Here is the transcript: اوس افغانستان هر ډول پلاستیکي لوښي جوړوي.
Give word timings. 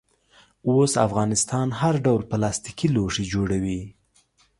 اوس 0.69 0.91
افغانستان 1.07 1.67
هر 1.79 1.93
ډول 2.05 2.21
پلاستیکي 2.31 2.87
لوښي 2.95 3.25
جوړوي. 3.33 3.81